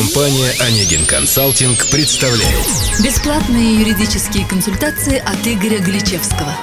[0.00, 6.54] Компания «Онегин Консалтинг» представляет Бесплатные юридические консультации от Игоря Гличевского.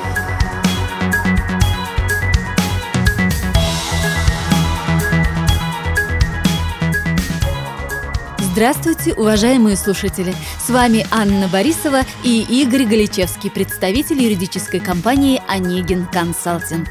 [8.39, 10.33] Здравствуйте, уважаемые слушатели!
[10.65, 16.89] С вами Анна Борисова и Игорь Галичевский, представитель юридической компании «Онегин Консалтинг».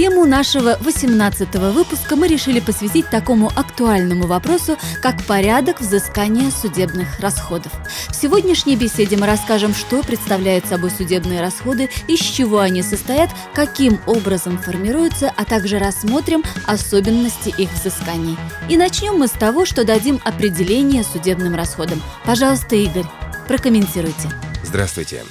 [0.00, 7.70] Тему нашего 18 выпуска мы решили посвятить такому актуальному вопросу, как порядок взыскания судебных расходов.
[8.08, 14.00] В сегодняшней беседе мы расскажем, что представляют собой судебные расходы, из чего они состоят, каким
[14.06, 18.38] образом формируются, а также рассмотрим особенности их взысканий.
[18.70, 22.00] И начнем мы с того, что дадим определение судебным расходам.
[22.24, 23.04] Пожалуйста, Игорь,
[23.46, 24.30] прокомментируйте.
[24.64, 25.24] Здравствуйте.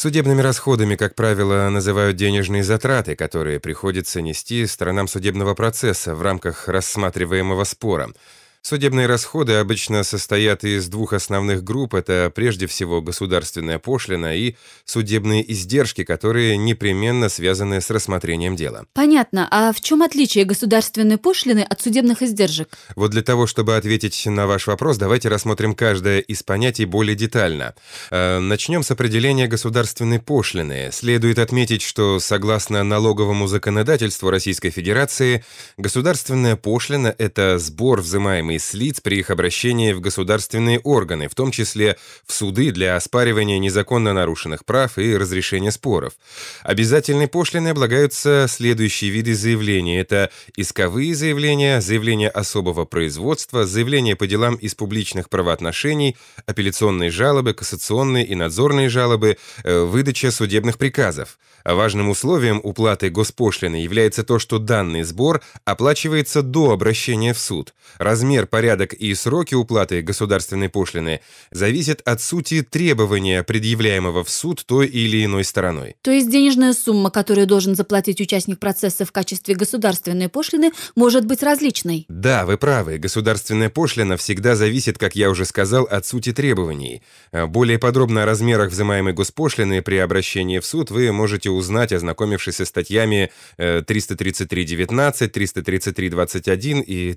[0.00, 6.68] Судебными расходами, как правило, называют денежные затраты, которые приходится нести сторонам судебного процесса в рамках
[6.68, 8.08] рассматриваемого спора–
[8.62, 11.94] Судебные расходы обычно состоят из двух основных групп.
[11.94, 18.84] Это прежде всего государственная пошлина и судебные издержки, которые непременно связаны с рассмотрением дела.
[18.92, 19.48] Понятно.
[19.50, 22.68] А в чем отличие государственной пошлины от судебных издержек?
[22.96, 27.74] Вот для того, чтобы ответить на ваш вопрос, давайте рассмотрим каждое из понятий более детально.
[28.10, 30.90] Э, начнем с определения государственной пошлины.
[30.92, 35.44] Следует отметить, что согласно налоговому законодательству Российской Федерации,
[35.78, 41.34] государственная пошлина– это сбор взимаемый взимаемый с лиц при их обращении в государственные органы, в
[41.34, 46.14] том числе в суды для оспаривания незаконно нарушенных прав и разрешения споров.
[46.62, 49.98] Обязательной пошлиной облагаются следующие виды заявлений.
[50.00, 58.26] Это исковые заявления, заявления особого производства, заявления по делам из публичных правоотношений, апелляционные жалобы, кассационные
[58.26, 61.38] и надзорные жалобы, э, выдача судебных приказов.
[61.64, 67.74] Важным условием уплаты госпошлины является то, что данный сбор оплачивается до обращения в суд.
[67.98, 74.86] Размер, порядок и сроки уплаты государственной пошлины зависят от сути требования, предъявляемого в суд той
[74.86, 75.96] или иной стороной.
[76.02, 81.42] То есть денежная сумма, которую должен заплатить участник процесса в качестве государственной пошлины, может быть
[81.42, 82.06] различной?
[82.08, 82.98] Да, вы правы.
[82.98, 87.02] Государственная пошлина всегда зависит, как я уже сказал, от сути требований.
[87.32, 92.64] Более подробно о размерах взимаемой госпошлины при обращении в суд вы можете узнать, ознакомившись со
[92.64, 97.12] статьями 333.19, 333.21 и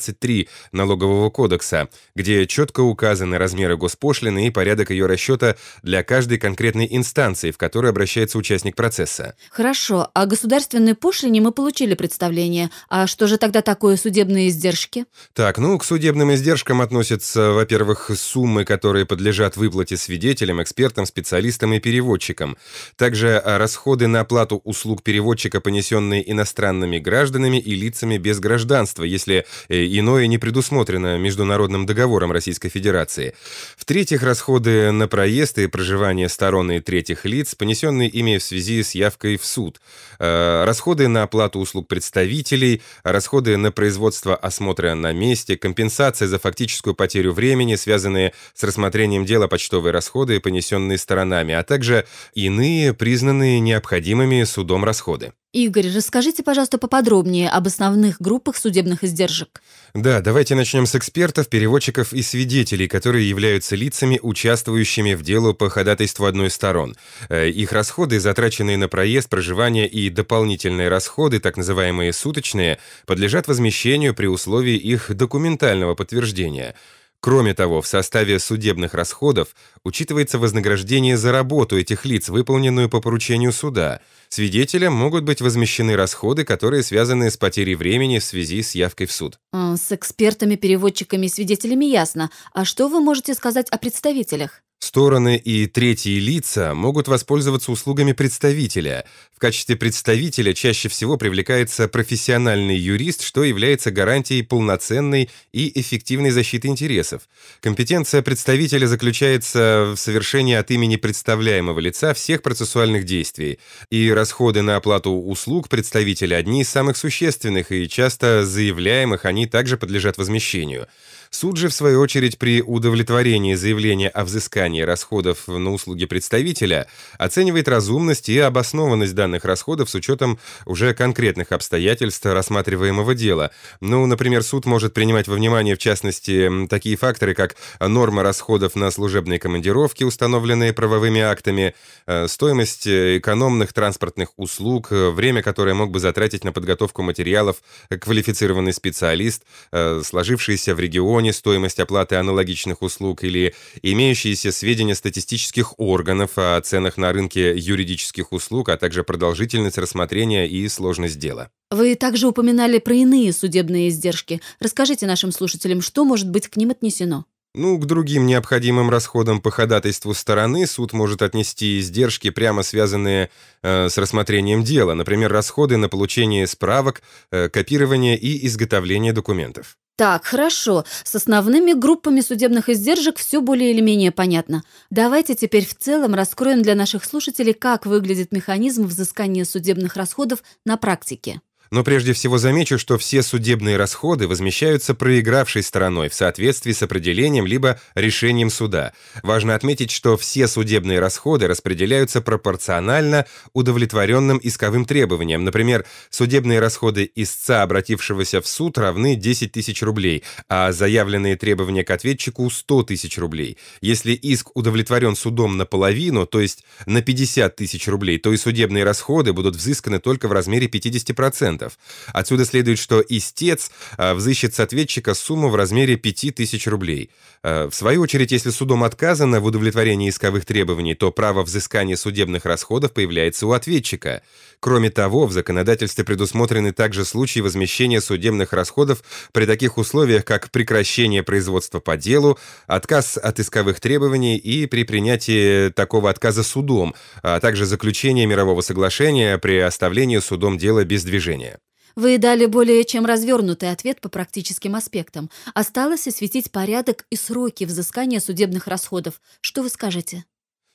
[0.00, 6.88] 333.23 Налогового кодекса, где четко указаны размеры госпошлины и порядок ее расчета для каждой конкретной
[6.90, 9.34] инстанции, в которой обращается участник процесса.
[9.50, 12.70] Хорошо, о государственной пошлине мы получили представление.
[12.88, 15.04] А что же тогда такое судебные издержки?
[15.34, 21.80] Так, ну, к судебным издержкам относятся, во-первых, суммы, которые подлежат выплате свидетелям, экспертам, специалистам и
[21.80, 22.56] переводчикам.
[22.96, 29.46] Так также расходы на оплату услуг переводчика, понесенные иностранными гражданами и лицами без гражданства, если
[29.68, 33.34] э, иное не предусмотрено международным договором Российской Федерации.
[33.76, 38.94] В-третьих, расходы на проезд и проживание сторон и третьих лиц, понесенные ими в связи с
[38.94, 39.80] явкой в суд.
[40.18, 46.94] Э, расходы на оплату услуг представителей, расходы на производство осмотра на месте, компенсация за фактическую
[46.94, 54.44] потерю времени, связанные с рассмотрением дела почтовые расходы, понесенные сторонами, а также иные признанные необходимыми
[54.44, 55.32] судом расходы.
[55.52, 59.60] Игорь, расскажите, пожалуйста, поподробнее об основных группах судебных издержек.
[59.94, 65.68] Да, давайте начнем с экспертов, переводчиков и свидетелей, которые являются лицами, участвующими в делу по
[65.68, 66.94] ходатайству одной из сторон.
[67.28, 74.14] Э, их расходы, затраченные на проезд, проживание и дополнительные расходы, так называемые суточные, подлежат возмещению
[74.14, 76.76] при условии их документального подтверждения–
[77.22, 79.48] Кроме того, в составе судебных расходов
[79.84, 84.00] учитывается вознаграждение за работу этих лиц, выполненную по поручению суда.
[84.32, 89.12] Свидетелям могут быть возмещены расходы, которые связаны с потерей времени в связи с явкой в
[89.12, 89.40] суд.
[89.52, 92.30] А, с экспертами, переводчиками и свидетелями ясно.
[92.52, 94.62] А что вы можете сказать о представителях?
[94.82, 99.04] Стороны и третьи лица могут воспользоваться услугами представителя.
[99.36, 106.68] В качестве представителя чаще всего привлекается профессиональный юрист, что является гарантией полноценной и эффективной защиты
[106.68, 107.28] интересов.
[107.60, 113.58] Компетенция представителя заключается в совершении от имени представляемого лица всех процессуальных действий,
[113.90, 119.78] и расходы на оплату услуг представителя одни из самых существенных, и часто заявляемых они также
[119.78, 120.88] подлежат возмещению.
[121.32, 126.88] Суд же, в свою очередь, при удовлетворении заявления о взыскании расходов на услуги представителя,
[127.18, 133.52] оценивает разумность и обоснованность данных расходов с учетом уже конкретных обстоятельств рассматриваемого дела.
[133.80, 138.90] Ну, например, суд может принимать во внимание, в частности, такие факторы, как норма расходов на
[138.90, 141.74] служебные командировки, установленные правовыми актами,
[142.06, 149.42] э, стоимость экономных транспортных услуг, время, которое мог бы затратить на подготовку материалов квалифицированный специалист,
[149.72, 156.96] э, сложившаяся в регионе стоимость оплаты аналогичных услуг или имеющиеся сведения статистических органов о ценах
[156.96, 161.50] на рынке юридических услуг, а также продолжительность рассмотрения и сложность дела.
[161.70, 164.40] Вы также упоминали про иные судебные издержки.
[164.58, 167.26] Расскажите нашим слушателям, что может быть к ним отнесено.
[167.52, 173.30] Ну, к другим необходимым расходам по ходатайству стороны суд может отнести издержки, прямо связанные
[173.62, 177.02] э, с рассмотрением дела, например, расходы на получение справок,
[177.32, 179.76] э, копирование и изготовление документов.
[179.96, 180.84] Так, хорошо.
[181.04, 184.62] С основными группами судебных издержек все более или менее понятно.
[184.88, 190.76] Давайте теперь в целом раскроем для наших слушателей, как выглядит механизм взыскания судебных расходов на
[190.76, 191.42] практике.
[191.70, 197.46] Но прежде всего замечу, что все судебные расходы возмещаются проигравшей стороной в соответствии с определением
[197.46, 198.92] либо решением суда.
[199.22, 205.44] Важно отметить, что все судебные расходы распределяются пропорционально удовлетворенным исковым требованиям.
[205.44, 211.90] Например, судебные расходы истца, обратившегося в суд, равны 10 тысяч рублей, а заявленные требования к
[211.90, 213.58] ответчику– 100 тысяч рублей.
[213.80, 219.32] Если иск удовлетворен судом наполовину, то есть на 50 тысяч рублей, то и судебные расходы
[219.32, 221.59] будут взысканы только в размере 50%.
[222.08, 227.10] Отсюда следует, что истец а, взыщет с ответчика сумму в размере 5000 рублей.
[227.42, 232.44] А, в свою очередь, если судом отказано в удовлетворении исковых требований, то право взыскания судебных
[232.44, 234.22] расходов появляется у ответчика.
[234.60, 239.02] Кроме того, в законодательстве предусмотрены также случаи возмещения судебных расходов
[239.32, 245.70] при таких условиях, как прекращение производства по делу, отказ от исковых требований и при принятии
[245.70, 251.49] такого отказа судом, а также заключение мирового соглашения при оставлении судом дела без движения.
[251.96, 255.30] Вы дали более чем развернутый ответ по практическим аспектам.
[255.54, 259.20] Осталось осветить порядок и сроки взыскания судебных расходов.
[259.40, 260.24] Что вы скажете?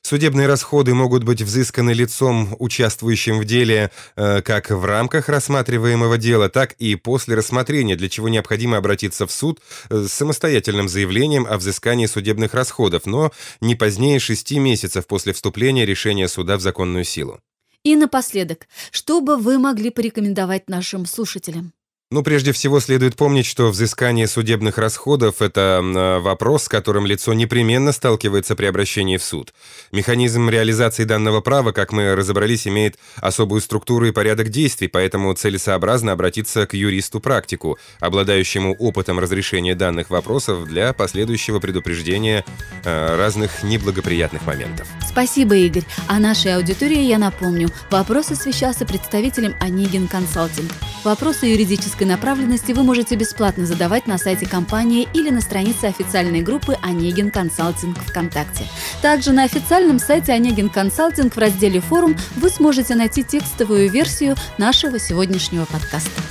[0.06, 6.48] Судебные расходы могут быть взысканы лицом, участвующим в деле, э, как в рамках рассматриваемого дела,
[6.48, 9.60] так и после рассмотрения, для чего необходимо обратиться в суд
[9.90, 15.84] э, с самостоятельным заявлением о взыскании судебных расходов, но не позднее шести месяцев после вступления
[15.84, 17.40] решения суда в законную силу.
[17.86, 21.72] И напоследок, что бы вы могли порекомендовать нашим слушателям?
[22.12, 27.34] Ну, прежде всего, следует помнить, что взыскание судебных расходов– это а, вопрос, с которым лицо
[27.34, 29.52] непременно сталкивается при обращении в суд.
[29.90, 36.12] Механизм реализации данного права, как мы разобрались, имеет особую структуру и порядок действий, поэтому целесообразно
[36.12, 42.44] обратиться к юристу-практику, обладающему опытом разрешения данных вопросов для последующего предупреждения
[42.84, 44.86] э, разных неблагоприятных моментов.
[45.04, 45.82] Спасибо, Игорь.
[46.06, 50.70] А нашей аудитории я напомню, вопрос освещался представителем Онегин Консалтинг.
[51.02, 51.52] Вопросы
[51.96, 57.30] юридической направленности вы можете бесплатно задавать на сайте компании или на странице официальной группы Онегин
[57.30, 58.64] Консалтинг ВКонтакте.
[59.02, 64.98] Также на официальном сайте Онегин Консалтинг в разделе «Форум» вы сможете найти текстовую версию нашего
[64.98, 66.22] сегодняшнего подкаста.